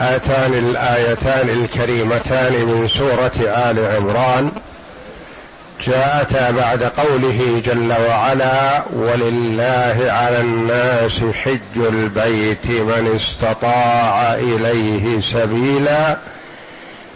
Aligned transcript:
هاتان 0.00 0.52
الآيتان 0.54 1.48
الكريمتان 1.48 2.52
من 2.52 2.88
سورة 2.88 3.48
آل 3.48 3.94
عمران 3.96 4.50
جاءتا 5.86 6.50
بعد 6.50 6.82
قوله 6.82 7.62
جل 7.66 7.94
وعلا 8.08 8.82
ولله 8.92 9.96
على 9.98 10.40
الناس 10.40 11.20
حج 11.44 11.76
البيت 11.76 12.66
من 12.66 13.12
استطاع 13.16 14.34
إليه 14.34 15.20
سبيلا 15.20 16.16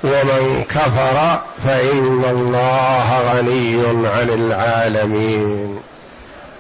ومن 0.05 0.64
كفر 0.68 1.40
فإن 1.64 2.24
الله 2.30 3.20
غني 3.32 4.08
عن 4.08 4.28
العالمين. 4.30 5.80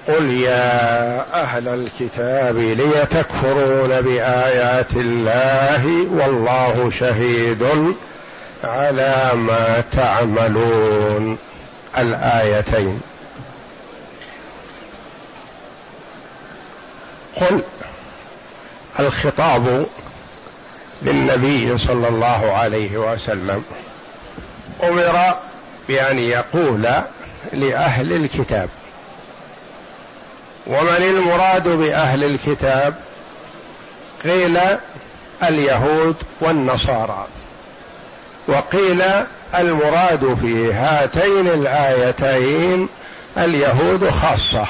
قل 0.08 0.30
يا 0.30 1.42
أهل 1.42 1.68
الكتاب 1.68 2.56
لم 2.56 2.92
تكفرون 3.10 4.00
بايات 4.00 4.92
الله 4.96 5.86
والله 6.10 6.90
شهيد 6.98 7.94
على 8.64 9.30
ما 9.34 9.82
تعملون. 9.92 11.38
الآيتين. 11.98 13.00
قل 17.36 17.60
الخطاب 19.00 19.86
للنبي 21.02 21.78
صلى 21.78 22.08
الله 22.08 22.52
عليه 22.52 22.96
وسلم 22.96 23.64
أمر 24.82 25.34
بان 25.88 26.18
يقول 26.18 26.88
لاهل 27.52 28.12
الكتاب 28.12 28.68
ومن 30.66 31.02
المراد 31.02 31.68
بأهل 31.68 32.24
الكتاب؟ 32.24 32.94
قيل 34.24 34.58
اليهود 35.42 36.16
والنصارى. 36.40 37.26
وقيل 38.48 39.02
المراد 39.54 40.38
في 40.42 40.72
هاتين 40.72 41.46
الآيتين 41.46 42.88
اليهود 43.38 44.10
خاصة. 44.10 44.66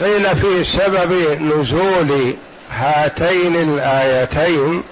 قيل 0.00 0.36
في 0.36 0.64
سبب 0.64 1.12
نزول 1.42 2.34
هاتين 2.70 3.56
الآيتين 3.56 4.82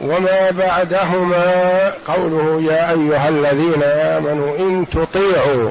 وما 0.00 0.50
بعدهما 0.50 1.92
قوله 2.06 2.62
يا 2.72 2.90
أيها 2.90 3.28
الذين 3.28 3.82
آمنوا 3.82 4.58
إن 4.58 4.86
تطيعوا 4.92 5.70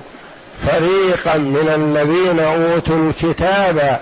فريقا 0.65 1.37
من 1.37 1.67
الذين 1.75 2.39
أوتوا 2.39 3.09
الكتاب 3.09 4.01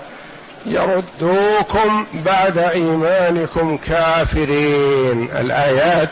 يردوكم 0.66 2.06
بعد 2.14 2.58
إيمانكم 2.58 3.76
كافرين. 3.76 5.28
الآيات 5.36 6.10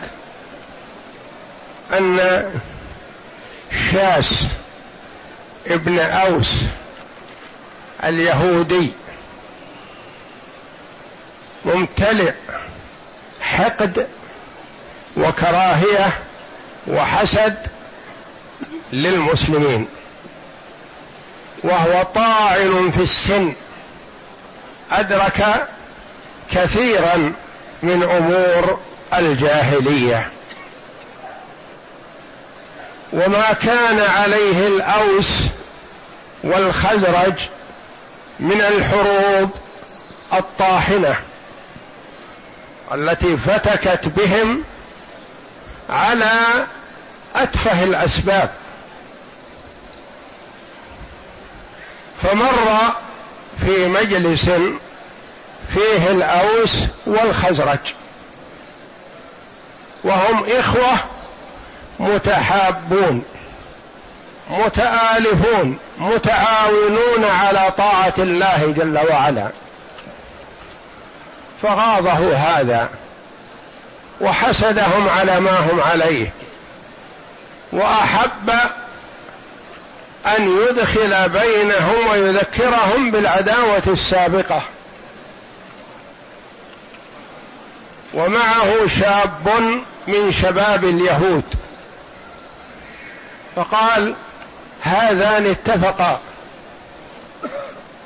أن 1.92 2.20
شاس 3.92 4.46
ابن 5.66 5.98
أوس 5.98 6.64
اليهودي 8.04 8.92
ممتلئ 11.64 12.32
حقد 13.40 14.06
وكراهية 15.16 16.18
وحسد 16.88 17.56
للمسلمين. 18.92 19.86
وهو 21.64 22.02
طاعن 22.14 22.90
في 22.90 23.02
السن. 23.02 23.52
أدرك 24.92 25.68
كثيرا 26.50 27.32
من 27.82 28.02
أمور 28.02 28.78
الجاهلية. 29.14 30.30
وما 33.12 33.52
كان 33.52 33.98
عليه 33.98 34.66
الأوس 34.66 35.30
والخزرج 36.44 37.34
من 38.40 38.60
الحروب 38.60 39.50
الطاحنة 40.32 41.16
التي 42.94 43.36
فتكت 43.36 44.08
بهم 44.08 44.64
على 45.88 46.32
أتفه 47.34 47.84
الأسباب. 47.84 48.50
فمر 52.22 52.94
في 53.66 53.88
مجلس 53.88 54.50
فيه 55.68 56.10
الأوس 56.10 56.72
والخزرج. 57.06 57.78
وهم 60.04 60.44
إخوة 60.50 60.98
متحابون 62.00 63.24
متآلفون 64.50 65.78
متعاونون 65.98 67.24
على 67.24 67.72
طاعة 67.78 68.14
الله 68.18 68.74
جل 68.76 68.98
وعلا. 69.10 69.48
فغاضه 71.62 72.34
هذا 72.36 72.88
وحسدهم 74.20 75.08
على 75.08 75.40
ما 75.40 75.58
هم 75.58 75.80
عليه. 75.80 76.32
وأحب 77.72 78.50
أن 80.26 80.62
يدخل 80.62 81.28
بينهم 81.28 82.08
ويذكرهم 82.10 83.10
بالعداوة 83.10 83.82
السابقة. 83.86 84.62
ومعه 88.14 88.88
شاب 89.00 89.48
من 90.06 90.32
شباب 90.32 90.84
اليهود. 90.84 91.44
فقال 93.56 94.14
هذان 94.82 95.46
اتفقا. 95.46 96.20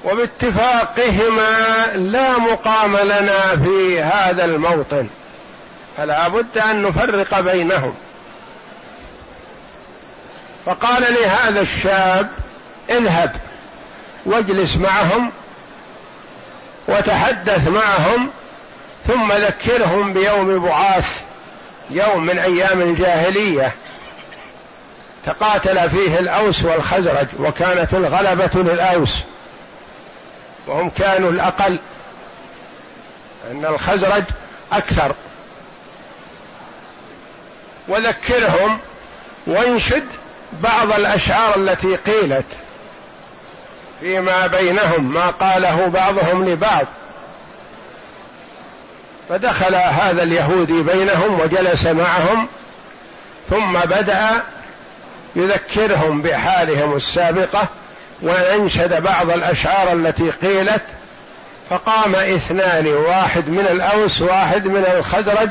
وباتفاقهما 0.05 1.87
لا 1.95 2.39
مقام 2.39 2.97
لنا 2.97 3.57
في 3.57 4.03
هذا 4.03 4.45
الموطن. 4.45 5.09
فلا 5.97 6.29
بد 6.29 6.59
أن 6.59 6.83
نفرق 6.83 7.41
بينهم. 7.41 7.95
فقال 10.67 11.03
لهذا 11.15 11.61
الشاب 11.61 12.31
اذهب 12.91 13.37
واجلس 14.27 14.77
معهم 14.77 15.33
وتحدث 16.89 17.69
معهم 17.69 18.31
ثم 19.07 19.33
ذكرهم 19.33 20.13
بيوم 20.13 20.59
بعاث 20.59 21.21
يوم 21.91 22.27
من 22.27 22.39
أيام 22.39 22.81
الجاهليه 22.81 23.73
تقاتل 25.27 25.91
فيه 25.91 26.19
الأوس 26.19 26.63
والخزرج 26.63 27.27
وكانت 27.39 27.95
الغلبة 27.95 28.63
للأوس 28.63 29.15
وهم 30.67 30.91
كانوا 30.91 31.31
الأقل 31.31 31.79
أن 33.51 33.65
الخزرج 33.65 34.25
أكثر. 34.73 35.15
وذكرهم 37.89 38.79
وانشد 39.47 40.07
بعض 40.53 40.93
الأشعار 40.93 41.57
التي 41.57 41.97
قيلت 41.97 42.47
فيما 44.01 44.47
بينهم 44.47 45.15
ما 45.15 45.27
قاله 45.27 45.87
بعضهم 45.87 46.45
لبعض. 46.49 46.87
فدخل 49.29 49.75
هذا 49.75 50.23
اليهودي 50.23 50.83
بينهم 50.83 51.41
وجلس 51.41 51.87
معهم 51.87 52.49
ثم 53.51 53.73
بدأ 53.73 54.43
يذكرهم 55.37 56.23
بحالهم 56.23 56.97
السابقة 56.97 57.69
وانشد 58.23 59.03
بعض 59.03 59.31
الأشعار 59.31 59.93
التي 59.93 60.31
قيلت 60.31 60.83
فقام 61.71 62.15
اثنان 62.15 62.87
واحد 62.87 63.49
من 63.49 63.67
الأوس 63.71 64.23
واحد 64.23 64.67
من 64.67 64.87
الخزرج 64.97 65.51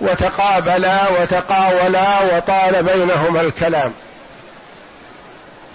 وتقابلا 0.00 0.98
وتقاولا 1.10 2.22
وطال 2.22 2.82
بينهما 2.82 3.40
الكلام. 3.40 3.92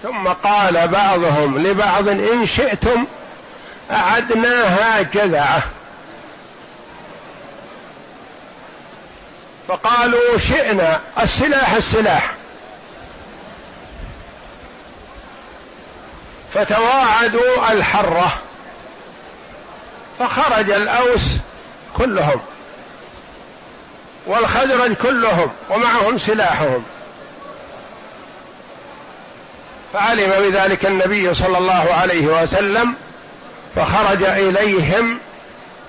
ثم 0.06 0.28
قال 0.28 0.88
بعضهم 0.88 1.58
لبعض 1.58 2.08
إن 2.08 2.46
شئتم 2.46 3.04
اعدناها 3.90 5.02
جذعه 5.02 5.62
فقالوا 9.68 10.38
شئنا 10.38 11.00
السلاح 11.20 11.72
السلاح. 11.72 12.32
فتواعدوا 16.54 17.72
الحرة 17.72 18.32
فخرج 20.18 20.70
الأوس 20.70 21.30
كلهم 21.94 22.40
والخزرج 24.26 24.92
كلهم 24.92 25.50
ومعهم 25.70 26.18
سلاحهم. 26.18 26.84
فعلم 29.92 30.32
بذلك 30.38 30.86
النبي 30.86 31.34
صلى 31.34 31.58
الله 31.58 31.94
عليه 31.94 32.26
وسلم 32.26 32.94
فخرج 33.76 34.22
إليهم 34.22 35.18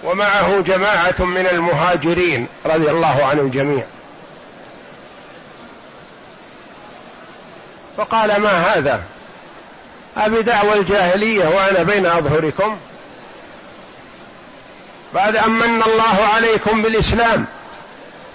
ومعه 0.03 0.61
جماعة 0.61 1.15
من 1.19 1.47
المهاجرين 1.47 2.47
رضي 2.65 2.89
الله 2.89 3.25
عن 3.25 3.39
الجميع 3.39 3.83
فقال 7.97 8.41
ما 8.41 8.49
هذا؟ 8.51 9.01
أبدعوى 10.17 10.73
الجاهلية 10.73 11.47
وأنا 11.47 11.83
بين 11.83 12.05
أظهركم. 12.05 12.77
بعد 15.13 15.35
أن 15.35 15.51
من 15.51 15.83
الله 15.83 16.25
عليكم 16.33 16.81
بالإسلام 16.81 17.45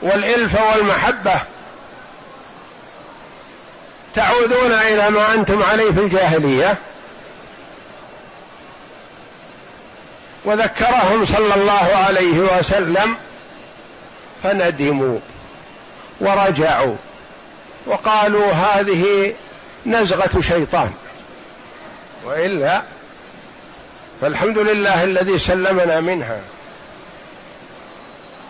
والإلفة 0.02 0.70
والمحبة 0.70 1.40
تعودون 4.14 4.72
إلى 4.72 5.10
ما 5.10 5.34
أنتم 5.34 5.62
عليه 5.62 5.90
في 5.90 6.00
الجاهلية. 6.00 6.78
وذكرهم 10.44 11.26
صلى 11.26 11.54
الله 11.54 11.96
عليه 12.06 12.38
وسلم 12.38 13.16
فندموا 14.42 15.18
ورجعوا 16.20 16.96
وقالوا 17.86 18.52
هذه 18.52 19.34
نزغة 19.86 20.40
شيطان. 20.40 20.92
وإلا 22.24 22.82
فالحمد 24.20 24.58
لله 24.58 25.04
الذي 25.04 25.38
سلمنا 25.38 26.00
منها. 26.00 26.40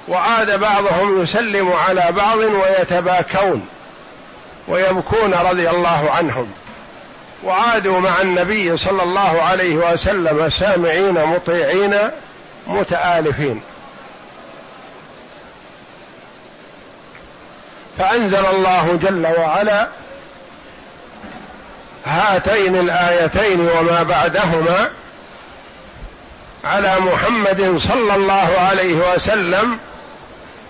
وعاد 0.08 0.60
بعضهم 0.60 1.22
يسلم 1.22 1.72
على 1.72 2.06
بعض 2.10 2.38
ويتباكون. 2.38 3.68
ويبكون 4.68 5.34
رضي 5.34 5.70
الله 5.70 6.10
عنهم. 6.10 6.52
وعادوا 7.44 8.00
مع 8.00 8.20
النبي 8.20 8.76
صلى 8.76 9.02
الله 9.02 9.42
عليه 9.42 9.76
وسلم 9.76 10.48
سامعين 10.48 11.14
مطيعين 11.14 12.10
متآلفين. 12.66 13.62
فأنزل 17.98 18.46
الله 18.46 18.98
جل 19.02 19.26
وعلا 19.38 19.88
هاتين 22.06 22.76
الآيتين 22.76 23.60
وما 23.60 24.02
بعدهما 24.02 24.90
على 26.64 27.00
محمد 27.00 27.76
صلى 27.78 28.14
الله 28.14 28.58
عليه 28.58 29.14
وسلم 29.14 29.78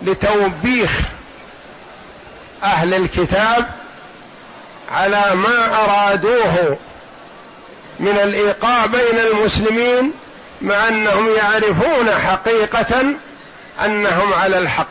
لتوبيخ 0.03 1.01
أهل 2.63 2.95
الكتاب 2.95 3.69
على 4.93 5.35
ما 5.35 5.85
أرادوه 5.85 6.77
من 8.01 8.19
الإيقاع 8.25 8.87
بين 8.87 9.19
المسلمين 9.19 10.13
مع 10.63 10.89
أنهم 10.89 11.29
يعرفون 11.35 12.15
حقيقة 12.15 13.05
أنهم 13.85 14.33
على 14.33 14.59
الحق. 14.59 14.87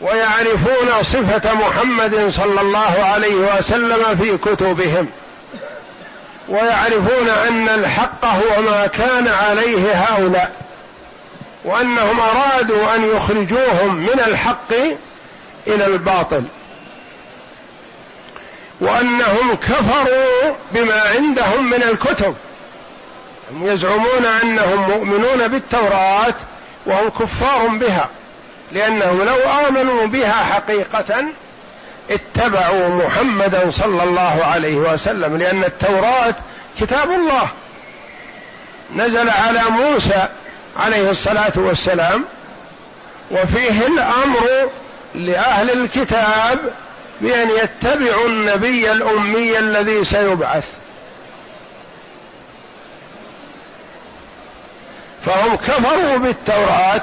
ويعرفون 0.00 1.02
صفة 1.02 1.54
محمد 1.54 2.28
صلى 2.30 2.60
الله 2.60 3.04
عليه 3.04 3.34
وسلم 3.34 4.16
في 4.16 4.38
كتبهم. 4.38 5.08
ويعرفون 6.48 7.28
أن 7.28 7.68
الحق 7.68 8.24
هو 8.24 8.62
ما 8.62 8.86
كان 8.86 9.28
عليه 9.28 9.92
هؤلاء. 9.92 10.52
وأنهم 11.64 12.20
أرادوا 12.20 12.94
أن 12.94 13.04
يخرجوهم 13.04 13.94
من 13.94 14.22
الحق 14.26 14.72
إلى 15.66 15.86
الباطل. 15.86 16.44
وأنهم 18.80 19.54
كفروا 19.54 20.54
بما 20.72 21.00
عندهم 21.00 21.70
من 21.70 21.82
الكتب. 21.82 22.34
هم 23.52 23.66
يزعمون 23.66 24.26
أنهم 24.42 24.90
مؤمنون 24.90 25.48
بالتوراة 25.48 26.34
وهم 26.86 27.08
كفار 27.08 27.66
بها 27.66 28.08
لأنهم 28.72 29.22
لو 29.22 29.36
آمنوا 29.68 30.06
بها 30.06 30.44
حقيقة 30.44 31.24
اتبعوا 32.10 32.88
محمدا 32.88 33.70
صلى 33.70 34.02
الله 34.02 34.44
عليه 34.44 34.76
وسلم 34.76 35.36
لأن 35.36 35.64
التوراة 35.64 36.34
كتاب 36.80 37.10
الله. 37.10 37.48
نزل 38.96 39.30
على 39.30 39.62
موسى 39.70 40.28
عليه 40.76 41.10
الصلاة 41.10 41.52
والسلام 41.56 42.24
وفيه 43.30 43.86
الأمر 43.86 44.70
لأهل 45.14 45.70
الكتاب 45.70 46.72
بأن 47.20 47.50
يتبعوا 47.50 48.26
النبي 48.26 48.92
الأمي 48.92 49.58
الذي 49.58 50.04
سيبعث. 50.04 50.68
فهم 55.26 55.56
كفروا 55.56 56.16
بالتوراة 56.16 57.02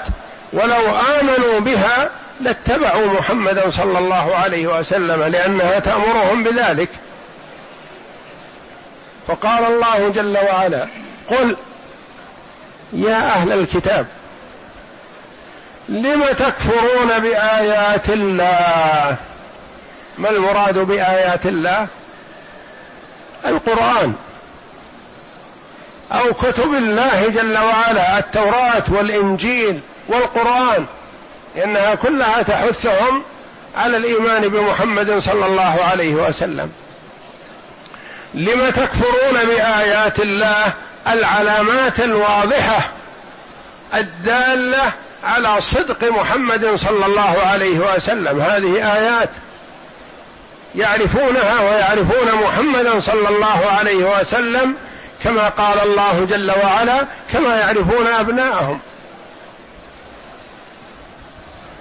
ولو 0.53 0.97
آمنوا 1.19 1.59
بها 1.59 2.09
لاتبعوا 2.41 3.07
محمدا 3.07 3.69
صلى 3.69 3.99
الله 3.99 4.35
عليه 4.35 4.79
وسلم 4.79 5.23
لأنها 5.23 5.79
تأمرهم 5.79 6.43
بذلك. 6.43 6.89
فقال 9.27 9.63
الله 9.63 10.09
جل 10.09 10.37
وعلا 10.37 10.87
قل 11.29 11.55
يا 12.93 13.15
أهل 13.15 13.51
الكتاب 13.51 14.05
لم 15.89 16.23
تكفرون 16.23 17.19
بآيات 17.19 18.09
الله؟ 18.09 19.17
ما 20.17 20.29
المراد 20.29 20.79
بآيات 20.79 21.45
الله؟ 21.45 21.87
القرآن 23.45 24.13
أو 26.11 26.33
كتب 26.33 26.73
الله 26.73 27.27
جل 27.27 27.57
وعلا 27.57 28.19
التوراة 28.19 28.83
والإنجيل 28.87 29.79
والقرآن 30.07 30.85
إنها 31.63 31.95
كلها 31.95 32.41
تحثهم 32.41 33.23
على 33.75 33.97
الإيمان 33.97 34.47
بمحمد 34.47 35.19
صلى 35.19 35.45
الله 35.45 35.83
عليه 35.83 36.15
وسلم. 36.15 36.71
لم 38.33 38.69
تكفرون 38.69 39.45
بآيات 39.47 40.19
الله؟ 40.19 40.73
العلامات 41.07 41.99
الواضحة 41.99 42.91
الدالة 43.93 44.91
على 45.23 45.61
صدق 45.61 46.11
محمد 46.11 46.75
صلى 46.75 47.05
الله 47.05 47.37
عليه 47.45 47.95
وسلم. 47.95 48.41
هذه 48.41 48.95
آيات 48.95 49.29
يعرفونها 50.75 51.61
ويعرفون 51.61 52.43
محمدا 52.43 52.99
صلى 52.99 53.29
الله 53.29 53.65
عليه 53.79 54.19
وسلم 54.19 54.75
كما 55.23 55.49
قال 55.49 55.79
الله 55.83 56.25
جل 56.29 56.51
وعلا 56.63 57.05
كما 57.33 57.59
يعرفون 57.59 58.07
أبناءهم. 58.07 58.79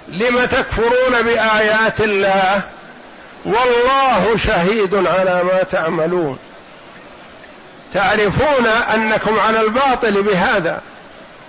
لم 0.07 0.45
تكفرون 0.45 1.21
بآيات 1.21 2.01
الله؟ 2.01 2.61
والله 3.45 4.37
شهيد 4.37 4.95
على 4.95 5.43
ما 5.43 5.63
تعملون. 5.71 6.39
تعرفون 7.93 8.67
أنكم 8.93 9.39
على 9.39 9.61
الباطل 9.61 10.23
بهذا 10.23 10.81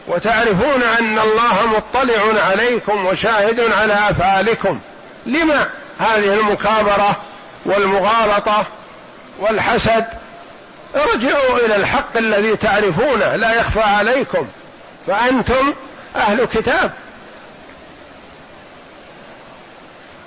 وتعرفون 0.06 0.82
أن 0.98 1.18
الله 1.18 1.66
مطلع 1.66 2.42
عليكم 2.42 3.06
وشاهد 3.06 3.60
على 3.60 3.94
أفعالكم. 3.94 4.80
لما 5.26 5.68
هذه 5.98 6.34
المكابرة؟ 6.34 7.16
والمغالطة 7.64 8.66
والحسد 9.38 10.06
ارجعوا 10.96 11.58
إلى 11.66 11.76
الحق 11.76 12.16
الذي 12.16 12.56
تعرفونه 12.56 13.36
لا 13.36 13.54
يخفى 13.54 13.80
عليكم 13.80 14.48
فأنتم 15.06 15.74
أهل 16.16 16.44
كتاب. 16.44 16.92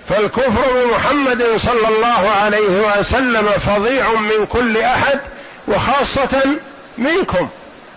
فالكفر 0.10 0.84
بمحمد 0.84 1.44
صلى 1.58 1.88
الله 1.88 2.30
عليه 2.30 3.00
وسلم 3.00 3.46
فظيع 3.46 4.12
من 4.14 4.46
كل 4.46 4.78
أحد 4.78 5.20
وخاصة 5.68 6.42
منكم. 6.98 7.50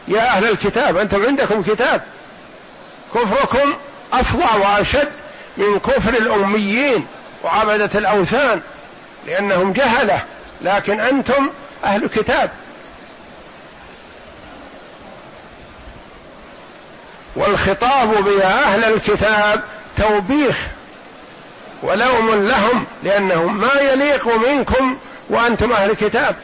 يا 0.08 0.20
أهل 0.20 0.50
الكتاب 0.50 0.96
أنتم 0.96 1.26
عندكم 1.26 1.62
كتاب. 1.62 2.02
كفركم 3.14 3.74
أفظع 4.12 4.54
وأشد 4.54 5.08
من 5.56 5.78
كفر 5.78 6.14
الأميين 6.14 7.06
وعبدة 7.44 7.90
الأوثان. 7.98 8.60
لأنهم 9.26 9.72
جهلة 9.72 10.22
لكن 10.60 11.00
أنتم 11.00 11.50
أهل 11.84 12.08
كتاب. 12.08 12.50
والخطاب 17.36 18.24
بيا 18.24 18.64
أهل 18.64 18.84
الكتاب 18.84 19.64
توبيخ 19.96 20.56
ولوم 21.82 22.46
لهم 22.48 22.86
لأنهم 23.02 23.60
ما 23.60 23.80
يليق 23.80 24.36
منكم 24.36 24.98
وأنتم 25.30 25.72
أهل 25.72 25.94
كتاب. 25.94 26.36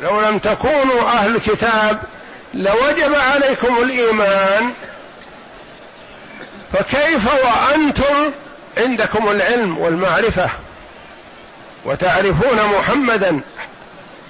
لو 0.00 0.20
لم 0.20 0.38
تكونوا 0.38 1.02
أهل 1.08 1.40
كتاب 1.40 2.02
لوجب 2.54 3.14
عليكم 3.14 3.76
الإيمان. 3.82 4.72
فكيف 6.72 7.28
وأنتم 7.44 8.30
عندكم 8.78 9.30
العلم 9.30 9.78
والمعرفة 9.78 10.50
وتعرفون 11.84 12.62
محمدا 12.78 13.40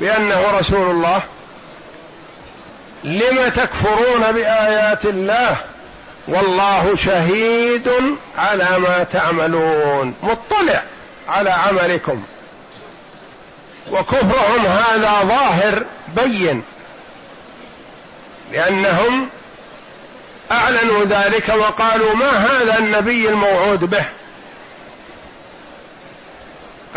بأنه 0.00 0.50
رسول 0.50 0.90
الله 0.90 1.22
لم 3.04 3.48
تكفرون 3.48 4.32
بآيات 4.32 5.04
الله؟ 5.04 5.56
والله 6.28 6.96
شهيد 6.96 7.90
على 8.36 8.78
ما 8.78 9.02
تعملون 9.12 10.14
مطلع 10.22 10.82
على 11.28 11.50
عملكم. 11.50 12.22
وكفرهم 13.92 14.66
هذا 14.66 15.12
ظاهر 15.22 15.84
بين 16.16 16.62
لأنهم 18.52 19.28
أعلنوا 20.50 21.04
ذلك 21.04 21.48
وقالوا 21.48 22.14
ما 22.14 22.30
هذا 22.30 22.78
النبي 22.78 23.28
الموعود 23.28 23.84
به؟ 23.84 24.04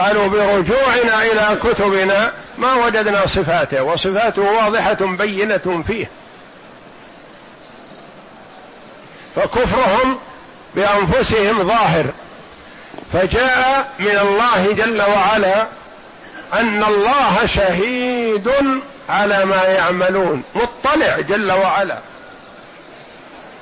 قالوا 0.01 0.27
برجوعنا 0.27 1.23
إلى 1.23 1.57
كتبنا 1.63 2.31
ما 2.57 2.73
وجدنا 2.85 3.27
صفاته 3.27 3.83
وصفاته 3.83 4.41
واضحة 4.41 4.97
بينة 5.01 5.83
فيه. 5.87 6.09
فكفرهم 9.35 10.19
بأنفسهم 10.75 11.67
ظاهر. 11.67 12.05
فجاء 13.13 13.89
من 13.99 14.17
الله 14.21 14.71
جل 14.71 15.01
وعلا 15.01 15.67
أن 16.53 16.83
الله 16.83 17.45
شهيد 17.45 18.51
على 19.09 19.45
ما 19.45 19.63
يعملون 19.63 20.43
مطلع 20.55 21.19
جل 21.19 21.51
وعلا. 21.51 21.97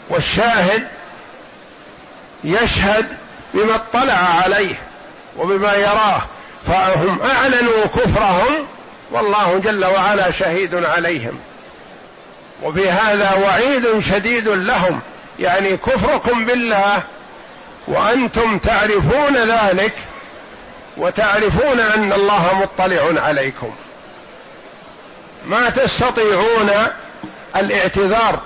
والشاهد 0.10 0.88
يشهد 2.44 3.18
بما 3.54 3.76
اطلع 3.76 4.42
عليه. 4.44 4.89
وبما 5.40 5.74
يراه 5.74 6.22
فهم 6.68 7.22
أعلنوا 7.22 7.86
كفرهم 7.86 8.68
والله 9.12 9.62
جل 9.64 9.86
وعلا 9.86 10.32
شهيد 10.32 10.76
عليهم. 10.76 11.40
وفي 12.64 12.90
هذا 12.90 13.34
وعيد 13.34 14.00
شديد 14.00 14.48
لهم. 14.48 15.00
يعني 15.40 15.78
كفركم 15.78 16.46
بالله 16.46 17.04
وأنتم 17.88 18.58
تعرفون 18.58 19.36
ذلك 19.36 19.94
وتعرفون 20.98 21.80
أن 21.80 22.14
الله 22.14 22.60
مطلع 22.62 23.22
عليكم. 23.22 23.72
ما 25.48 25.70
تستطيعون 25.70 26.72
الاعتذار 27.56 28.40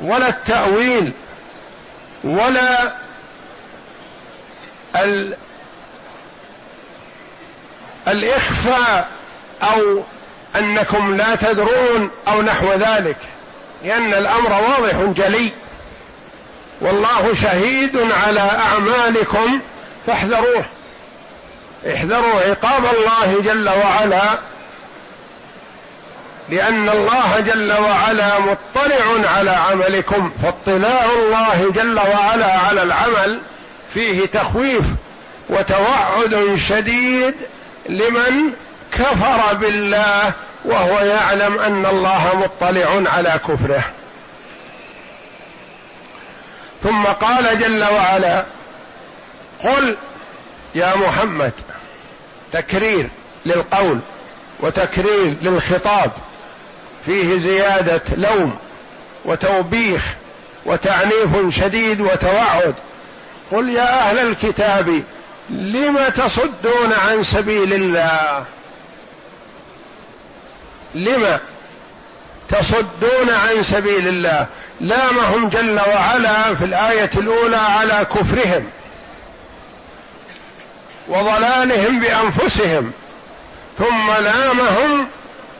ولا 0.00 0.28
التأويل 0.28 1.12
ولا 2.24 2.92
ال 5.04 5.36
الإخفاء 8.08 9.08
أو 9.62 10.02
أنكم 10.56 11.16
لا 11.16 11.34
تدرون 11.34 12.10
أو 12.28 12.42
نحو 12.42 12.72
ذلك 12.72 13.16
لأن 13.84 14.14
الأمر 14.14 14.52
واضح 14.52 14.96
جلي. 15.02 15.50
والله 16.80 17.34
شهيد 17.34 17.96
على 17.96 18.40
أعمالكم 18.40 19.60
فاحذروه. 20.06 20.64
احذروا 21.94 22.40
عقاب 22.40 22.84
الله 22.84 23.40
جل 23.40 23.68
وعلا 23.68 24.38
لأن 26.48 26.88
الله 26.88 27.40
جل 27.40 27.72
وعلا 27.72 28.38
مطلع 28.38 29.28
على 29.30 29.50
عملكم 29.50 30.32
فاطلاع 30.42 31.04
الله 31.04 31.72
جل 31.74 31.98
وعلا 31.98 32.58
على 32.58 32.82
العمل 32.82 33.40
فيه 33.96 34.26
تخويف 34.26 34.84
وتوعد 35.48 36.58
شديد 36.68 37.34
لمن 37.88 38.52
كفر 38.92 39.54
بالله 39.54 40.32
وهو 40.64 40.98
يعلم 40.98 41.58
أن 41.58 41.86
الله 41.86 42.36
مطلع 42.36 43.10
على 43.10 43.40
كفره. 43.48 43.84
ثم 46.82 47.04
قال 47.04 47.58
جل 47.58 47.84
وعلا 47.84 48.44
قل 49.64 49.96
يا 50.74 50.96
محمد 50.96 51.52
تكرير 52.52 53.08
للقول 53.46 53.98
وتكرير 54.60 55.36
للخطاب 55.42 56.10
فيه 57.06 57.40
زيادة 57.40 58.02
لوم 58.16 58.58
وتوبيخ 59.24 60.02
وتعنيف 60.66 61.54
شديد 61.60 62.00
وتوعد. 62.00 62.74
قل 63.52 63.68
يا 63.68 64.10
أهل 64.10 64.18
الكتاب 64.18 65.02
لم 65.50 66.08
تصدون 66.08 66.92
عن 66.92 67.24
سبيل 67.24 67.72
الله؟ 67.72 68.44
لم 70.94 71.38
تصدون 72.48 73.30
عن 73.30 73.62
سبيل 73.62 74.08
الله؟ 74.08 74.46
لامهم 74.80 75.48
جل 75.48 75.80
وعلا 75.88 76.54
في 76.54 76.64
الآية 76.64 77.10
الأولى 77.16 77.56
على 77.56 78.06
كفرهم 78.14 78.70
وضلالهم 81.08 82.00
بأنفسهم 82.00 82.92
ثم 83.78 84.10
لامهم 84.24 85.08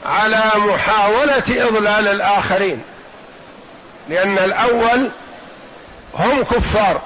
على 0.06 0.42
محاولة 0.56 1.44
إضلال 1.48 2.08
الآخرين 2.08 2.82
لأن 4.08 4.38
الأول 4.38 5.10
هم 6.14 6.42
كفار. 6.42 7.00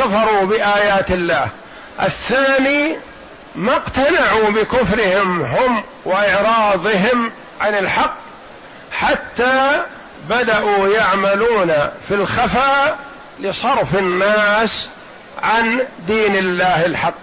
كفروا 0.00 0.44
بآيات 0.44 1.10
الله. 1.10 1.48
الثاني 2.02 2.96
ما 3.54 3.76
اقتنعوا 3.76 4.50
بكفرهم 4.50 5.42
هم 5.42 5.82
وإعراضهم 6.04 7.32
عن 7.60 7.74
الحق 7.74 8.14
حتى 8.92 9.82
بدأوا 10.28 10.88
يعملون 10.88 11.72
في 12.08 12.14
الخفاء 12.14 12.98
لصرف 13.40 13.94
الناس 13.94 14.88
عن 15.42 15.86
دين 16.06 16.36
الله 16.36 16.86
الحق. 16.86 17.14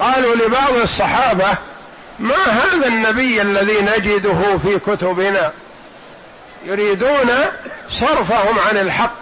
قالوا 0.00 0.34
لبعض 0.34 0.74
الصحابة 0.74 1.54
ما 2.18 2.44
هذا 2.44 2.86
النبي 2.86 3.42
الذي 3.42 3.80
نجده 3.80 4.58
في 4.58 4.78
كتبنا؟ 4.78 5.52
يريدون 6.64 7.30
صرفهم 7.90 8.58
عن 8.58 8.76
الحق. 8.76 9.19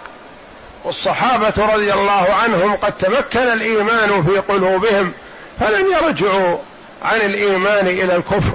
والصحابة 0.83 1.53
رضي 1.57 1.93
الله 1.93 2.33
عنهم 2.33 2.75
قد 2.75 2.91
تمكن 2.97 3.39
الإيمان 3.39 4.23
في 4.23 4.37
قلوبهم 4.37 5.11
فلم 5.59 5.87
يرجعوا 5.87 6.57
عن 7.01 7.21
الإيمان 7.21 7.87
إلى 7.87 8.15
الكفر. 8.15 8.53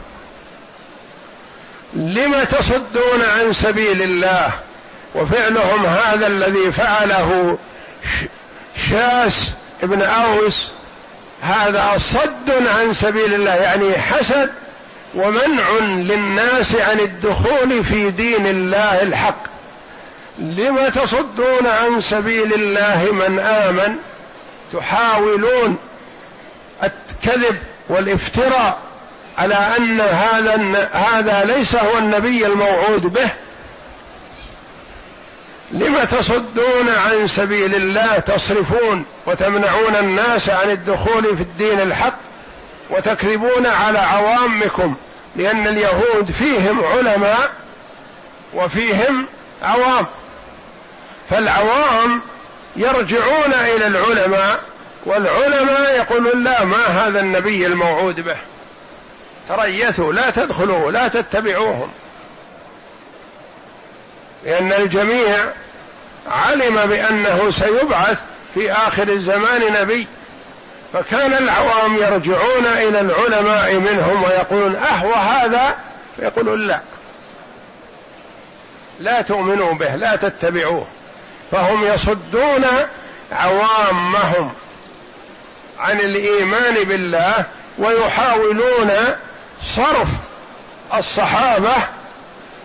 لم 1.94 2.44
تصدون 2.44 3.22
عن 3.22 3.52
سبيل 3.52 4.02
الله؟ 4.02 4.52
وفعلهم 5.14 5.86
هذا 5.86 6.26
الذي 6.26 6.72
فعله 6.72 7.58
شاس 8.90 9.50
ابن 9.82 10.02
أوس. 10.02 10.70
هذا 11.42 11.98
صد 11.98 12.66
عن 12.66 12.94
سبيل 12.94 13.34
الله 13.34 13.54
يعني 13.54 13.98
حسد 13.98 14.50
ومنع 15.14 15.70
للناس 15.80 16.74
عن 16.74 17.00
الدخول 17.00 17.84
في 17.84 18.10
دين 18.10 18.46
الله 18.46 19.02
الحق. 19.02 19.53
لم 20.38 20.88
تصدون 20.88 21.66
عن 21.66 22.00
سبيل 22.00 22.54
الله 22.54 23.12
من 23.12 23.38
آمن 23.38 23.96
تحاولون 24.72 25.78
الكذب 26.82 27.58
والافتراء 27.88 28.78
على 29.38 29.54
أن 29.54 30.00
هذا 30.00 30.88
هذا 30.92 31.44
ليس 31.44 31.74
هو 31.76 31.98
النبي 31.98 32.46
الموعود 32.46 33.02
به. 33.02 33.30
لم 35.70 36.04
تصدون 36.04 36.88
عن 36.88 37.26
سبيل 37.26 37.74
الله 37.74 38.18
تصرفون 38.18 39.04
وتمنعون 39.26 39.96
الناس 39.96 40.50
عن 40.50 40.70
الدخول 40.70 41.36
في 41.36 41.42
الدين 41.42 41.80
الحق 41.80 42.18
وتكذبون 42.90 43.66
على 43.66 43.98
عوامكم 43.98 44.94
لأن 45.36 45.66
اليهود 45.66 46.30
فيهم 46.30 46.84
علماء 46.84 47.50
وفيهم 48.54 49.26
عوام. 49.62 50.06
فالعوام 51.30 52.22
يرجعون 52.76 53.54
إلى 53.54 53.86
العلماء 53.86 54.60
والعلماء 55.04 55.96
يقولون 55.96 56.44
لا 56.44 56.64
ما 56.64 56.86
هذا 56.86 57.20
النبي 57.20 57.66
الموعود 57.66 58.20
به. 58.20 58.36
تريثوا 59.48 60.12
لا 60.12 60.30
تدخلوا 60.30 60.90
لا 60.90 61.08
تتبعوهم. 61.08 61.90
لأن 64.44 64.72
الجميع 64.72 65.46
علم 66.30 66.86
بأنه 66.86 67.50
سيبعث 67.50 68.18
في 68.54 68.72
آخر 68.72 69.08
الزمان 69.08 69.72
نبي. 69.80 70.06
فكان 70.92 71.32
العوام 71.32 71.96
يرجعون 71.96 72.66
إلى 72.66 73.00
العلماء 73.00 73.74
منهم 73.74 74.22
ويقولون 74.22 74.76
أهوى 74.76 75.14
هذا؟ 75.14 75.76
فيقولون 76.16 76.66
لا. 76.66 76.80
لا 79.00 79.22
تؤمنوا 79.22 79.74
به 79.74 79.96
لا 79.96 80.16
تتبعوه. 80.16 80.86
فهم 81.50 81.84
يصدون 81.84 82.64
عوامهم 83.32 84.52
عن 85.78 86.00
الإيمان 86.00 86.74
بالله 86.84 87.44
ويحاولون 87.78 88.90
صرف 89.62 90.08
الصحابة 90.94 91.74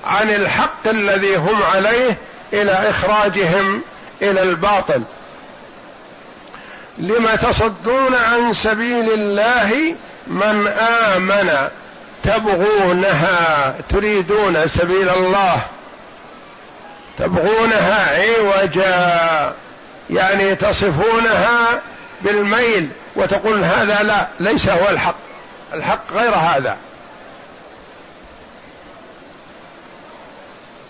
عن 0.06 0.30
الحق 0.30 0.88
الذي 0.88 1.36
هم 1.36 1.64
عليه 1.64 2.18
إلى 2.54 2.72
إخراجهم 2.72 3.82
إلى 4.22 4.42
الباطل. 4.42 5.04
لم 6.98 7.30
تصدون 7.42 8.16
عن 8.16 8.54
سبيل 8.54 9.14
الله 9.14 9.96
من 10.28 10.68
آمن 10.68 11.70
تبغونها 12.24 13.76
تريدون 13.90 14.68
سبيل 14.68 15.10
الله؟ 15.10 15.62
تبغونها 17.20 18.24
عوجا 18.24 19.54
يعني 20.10 20.56
تصفونها 20.56 21.82
بالميل 22.22 22.90
وتقول 23.16 23.64
هذا 23.64 24.04
لا 24.04 24.28
ليس 24.40 24.70
هو 24.70 24.90
الحق. 24.90 25.16
الحق 25.74 26.14
غير 26.14 26.36
هذا. 26.36 26.78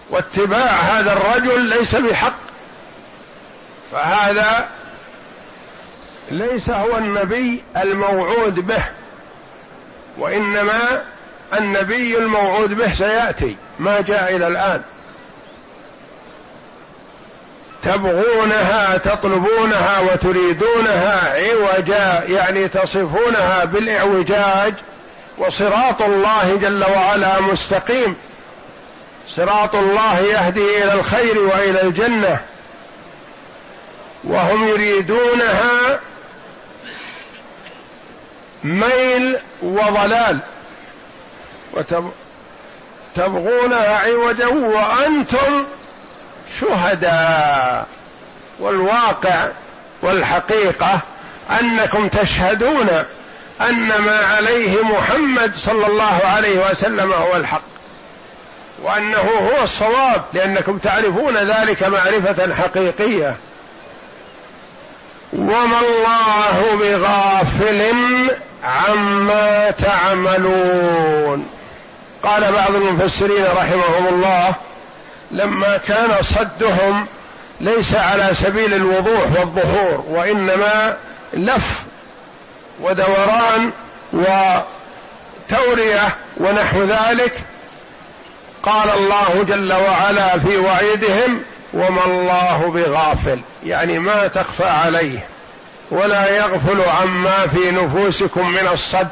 واتباع 0.10 0.72
هذا 0.72 1.14
الرجل 1.14 1.62
ليس 1.62 1.96
بحق. 1.96 2.40
فهذا 3.92 4.70
ليس 6.32 6.70
هو 6.70 6.98
النبي 6.98 7.64
الموعود 7.78 8.56
به 8.56 8.84
وإنما 10.18 11.04
النبي 11.54 12.18
الموعود 12.18 12.74
به 12.74 12.94
سيأتي 12.94 13.58
ما 13.80 14.02
جاء 14.02 14.36
إلى 14.36 14.48
الآن. 14.48 14.82
تبغونها 17.84 18.98
تطلبونها 18.98 20.00
وتريدونها 20.00 21.34
عوجا 21.36 22.24
يعني 22.28 22.68
تصفونها 22.68 23.66
بالإعوجاج 23.66 24.74
وصراط 25.38 26.02
الله 26.02 26.56
جل 26.62 26.84
وعلا 26.84 27.42
مستقيم. 27.42 28.16
صراط 29.30 29.76
الله 29.76 30.20
يهدي 30.20 30.84
إلى 30.84 30.94
الخير 30.94 31.40
وإلى 31.40 31.82
الجنة. 31.82 32.40
وهم 34.24 34.68
يريدونها 34.68 36.00
ميل 38.64 39.38
وضلال. 39.62 40.40
وتبغونها 43.16 44.00
عوجا 44.00 44.48
وأنتم 44.48 45.66
شهداء 46.62 47.88
والواقع 48.60 49.48
والحقيقة 50.02 51.00
أنكم 51.62 52.08
تشهدون 52.08 52.90
أن 53.62 53.88
ما 53.88 54.18
عليه 54.26 54.84
محمد 54.84 55.54
صلى 55.56 55.88
الله 55.88 56.22
عليه 56.24 56.70
وسلم 56.70 57.14
هو 57.14 57.36
الحق 57.36 57.70
وأنه 58.84 59.18
هو 59.18 59.64
الصواب 59.64 60.22
لأنكم 60.34 60.78
تعرفون 60.78 61.38
ذلك 61.38 61.84
معرفة 61.84 62.56
حقيقية. 62.56 63.36
وما 65.34 65.80
الله 65.80 66.78
بغافل 66.80 67.94
عما 68.64 69.72
تعملون. 69.72 71.50
قال 72.24 72.54
بعض 72.54 72.76
المفسرين 72.76 73.46
رحمهم 73.46 74.08
الله 74.12 74.56
لما 75.32 75.78
كان 75.78 76.24
صدهم 76.24 77.06
ليس 77.62 77.96
على 77.96 78.30
سبيل 78.44 78.74
الوضوح 78.74 79.40
والظهور 79.40 80.04
وإنما 80.08 80.98
لف 81.34 81.82
ودوران 82.82 83.72
وتورية 84.14 86.16
ونحو 86.38 86.84
ذلك. 86.84 87.42
قال 88.64 88.90
الله 88.90 89.46
جل 89.48 89.74
وعلا 89.74 90.40
في 90.40 90.58
وعيدهم 90.58 91.42
وما 91.74 92.06
الله 92.06 92.72
بغافل. 92.76 93.40
يعني 93.66 94.00
ما 94.00 94.28
تخفى 94.28 94.68
عليه 94.68 95.20
ولا 95.92 96.38
يغفل 96.38 96.82
عما 96.82 97.48
في 97.48 97.72
نفوسكم 97.72 98.50
من 98.50 98.68
الصد. 98.74 99.08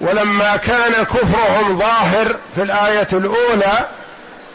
ولما 0.00 0.56
كان 0.56 1.04
كفرهم 1.04 1.78
ظاهر 1.78 2.36
في 2.54 2.62
الآية 2.62 3.08
الأولى 3.12 3.86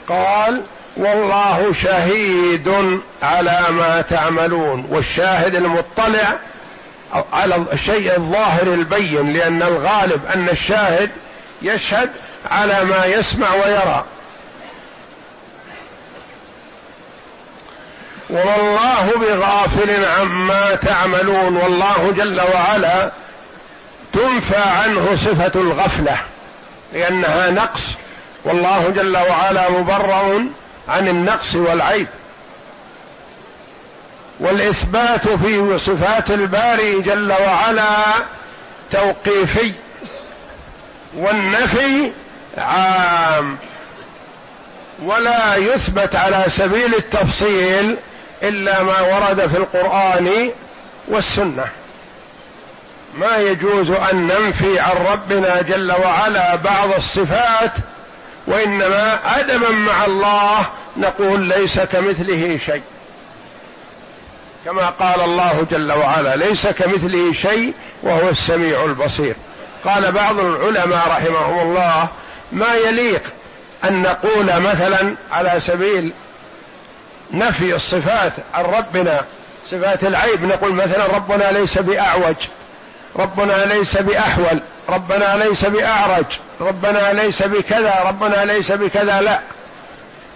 قال 0.08 0.64
والله 0.98 1.74
شهيد 1.84 3.00
على 3.24 3.66
ما 3.72 4.02
تعملون 4.02 4.86
والشاهد 4.90 5.56
المطلع 5.56 6.38
على 7.34 7.56
الشيء 7.74 8.18
الظاهر 8.18 8.64
البين 8.64 9.34
لأن 9.34 9.64
الغالب 9.64 10.26
أن 10.34 10.50
الشاهد 10.50 11.10
يشهد 11.62 12.10
على 12.52 12.84
ما 12.84 13.06
يسمع 13.06 13.54
ويرى. 13.54 14.06
وما 18.30 18.56
الله 18.56 19.12
بغافل 19.16 20.06
عما 20.06 20.76
تعملون 20.76 21.58
والله 21.58 22.14
جل 22.18 22.42
وعلا 22.42 23.12
تنفى 24.14 24.58
عنه 24.58 25.16
صفة 25.16 25.62
الغفلة 25.62 26.18
لأنها 26.94 27.50
نقص 27.50 27.84
والله 28.48 28.90
جل 28.90 29.18
وعلا 29.18 29.70
مبرر 29.70 30.46
عن 30.88 31.08
النقص 31.08 31.56
والعيب. 31.56 32.08
والإثبات 34.40 35.28
في 35.28 35.80
صفات 35.80 36.32
الباري 36.32 37.02
جل 37.02 37.32
وعلا 37.32 37.88
توقيفي 38.92 39.72
والنفي 41.18 42.12
عام. 42.58 43.58
ولا 45.04 45.56
يثبت 45.56 46.16
على 46.16 46.44
سبيل 46.48 46.96
التفصيل 46.96 47.98
إلا 48.44 48.84
ما 48.84 49.02
ورد 49.02 49.48
في 49.48 49.58
القرآن 49.58 50.52
والسنة. 51.08 51.66
ما 53.14 53.38
يجوز 53.38 53.92
أن 53.92 54.28
ننفي 54.28 54.80
عن 54.80 54.96
ربنا 55.12 55.62
جل 55.62 55.92
وعلا 55.92 56.56
بعض 56.56 56.94
الصفات 56.94 57.72
وإنما 58.48 59.20
أدبا 59.40 59.70
مع 59.70 60.06
الله 60.06 60.66
نقول 60.98 61.40
ليس 61.40 61.80
كمثله 61.80 62.60
شيء. 62.66 62.82
كما 64.66 64.90
قال 64.90 65.22
الله 65.22 65.66
جل 65.72 65.92
وعلا 65.92 66.36
ليس 66.36 66.68
كمثله 66.68 67.34
شيء 67.34 67.74
وهو 68.04 68.30
السميع 68.30 68.86
البصير. 68.86 69.36
قال 69.86 70.12
بعض 70.12 70.40
العلماء 70.40 71.08
رحمهم 71.08 71.60
الله 71.60 72.10
ما 72.52 72.74
يليق 72.76 73.22
أن 73.84 74.02
نقول 74.02 74.62
مثلا 74.62 75.16
على 75.32 75.60
سبيل 75.60 76.14
نفي 77.34 77.76
الصفات 77.76 78.34
عن 78.54 78.66
ربنا 78.66 79.22
صفات 79.66 80.04
العيب 80.04 80.44
نقول 80.44 80.74
مثلا 80.74 81.08
ربنا 81.08 81.52
ليس 81.52 81.78
بأعوج. 81.78 82.36
ربنا 83.16 83.66
ليس 83.66 83.98
بأحول 83.98 84.62
ربنا 84.90 85.44
ليس 85.44 85.66
بأعرج 85.66 86.26
ربنا 86.62 87.14
ليس 87.14 87.44
بكذا 87.44 87.96
ربنا 88.06 88.46
ليس 88.46 88.72
بكذا 88.72 89.22
لا. 89.22 89.40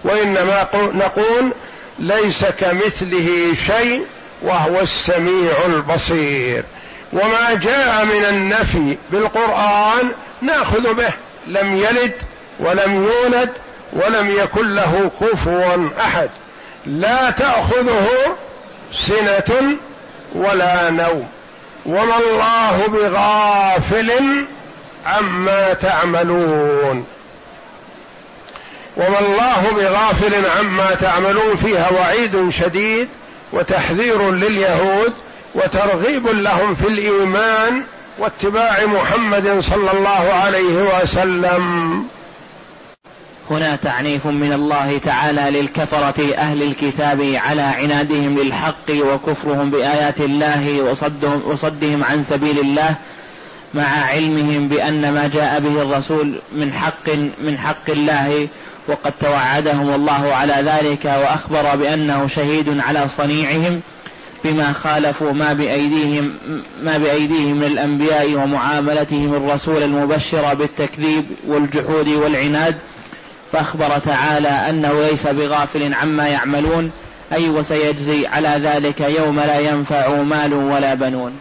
وإنما 0.04 0.68
نقول 0.74 1.54
ليس 2.00 2.46
كمثله 2.46 3.56
شيء 3.68 4.06
وهو 4.42 4.80
السميع 4.80 5.66
البصير. 5.66 6.64
وما 7.14 7.54
جاء 7.54 8.06
من 8.06 8.26
النفي 8.26 8.98
بالقرآن 9.12 10.12
نأخذ 10.42 10.94
به 10.94 11.14
لم 11.48 11.78
يلد 11.78 12.14
ولم 12.60 13.04
يولد 13.04 13.50
ولم 13.94 14.32
يكن 14.32 14.76
له 14.76 15.12
كفوا 15.22 15.90
أحد. 16.00 16.30
لا 16.86 17.32
تأخذه 17.32 18.08
سنة 18.94 19.78
ولا 20.36 20.90
نوم. 20.90 21.28
وما 21.86 22.17
الله 22.17 22.88
بغافل 22.88 24.12
عما 25.06 25.74
تعملون. 25.74 27.06
وما 28.98 29.20
الله 29.20 29.63
بغافل 29.76 30.46
عما 30.60 30.96
تعملون 30.96 31.56
فيها 31.56 31.89
وعيد 31.91 32.50
شديد 32.50 33.10
وتحذير 33.54 34.32
لليهود 34.32 35.13
وترغيب 35.56 36.28
لهم 36.28 36.76
في 36.76 36.88
الإيمان 36.88 37.84
واتباع 38.17 38.86
محمد 38.86 39.60
صلى 39.60 39.91
الله 39.91 40.34
عليه 40.34 41.02
وسلم. 41.02 42.04
هنا 43.52 43.76
تعنيف 43.76 44.28
من 44.28 44.54
الله 44.54 44.98
تعالى 44.98 45.60
للكفرة 45.60 46.36
أهل 46.38 46.64
الكتاب 46.64 47.22
على 47.36 47.62
عنادهم 47.62 48.40
للحق 48.40 48.92
وكفرهم 48.92 49.72
بآيات 49.72 50.20
الله 50.20 50.82
وصدهم, 50.82 51.42
وصدهم 51.46 52.04
عن 52.04 52.24
سبيل 52.24 52.60
الله 52.60 52.96
مع 53.74 54.06
علمهم 54.06 54.68
بأن 54.68 55.14
ما 55.14 55.28
جاء 55.28 55.60
به 55.60 55.82
الرسول 55.82 56.42
من 56.52 56.74
حق 56.74 57.10
من 57.42 57.58
حق 57.58 57.90
الله 57.90 58.48
وقد 58.88 59.14
توعدهم 59.20 59.94
الله 59.94 60.34
على 60.34 60.54
ذلك 60.54 61.06
وأخبر 61.06 61.76
بأنه 61.76 62.28
شهيد 62.28 62.80
على 62.80 63.08
صنيعهم 63.18 63.82
بما 64.44 64.74
خالفوا 64.74 65.32
ما 65.32 65.54
بأيديهم 65.54 66.34
ما 66.84 66.98
بأيديهم 66.98 67.58
من 67.58 67.64
الأنبياء 67.64 68.34
ومعاملتهم 68.36 69.34
الرسول 69.34 69.84
المبشر 69.84 70.54
بالتكذيب 70.54 71.26
والجحود 71.48 72.08
والعناد 72.08 72.76
فأخبر 73.52 73.98
تعالى 73.98 74.50
أنه 74.50 75.02
ليس 75.02 75.28
بغافل 75.28 75.94
عما 75.94 76.28
يعملون 76.28 76.92
أي 77.34 77.50
وسيجزي 77.50 78.28
على 78.28 78.48
ذلك 78.48 79.02
يوم 79.02 79.40
لا 79.40 79.60
ينفع 79.60 80.22
مال 80.22 80.54
ولا 80.54 80.94
بنون. 80.94 81.40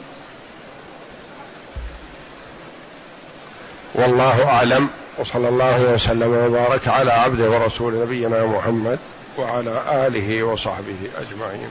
والله 3.95 4.49
أعلم 4.49 4.89
وصلى 5.19 5.49
الله 5.49 5.93
وسلم 5.93 6.31
وبارك 6.33 6.89
على 6.89 7.13
عبده 7.13 7.51
ورسول 7.51 8.03
نبينا 8.03 8.47
محمد 8.47 8.99
وعلى 9.39 9.83
آله 10.07 10.43
وصحبه 10.43 10.97
أجمعين. 11.17 11.69